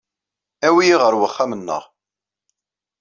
[0.67, 1.83] Awi-iyi ɣer uxxam-nneɣ.